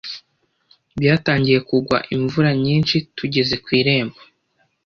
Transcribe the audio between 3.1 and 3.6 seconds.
tugeze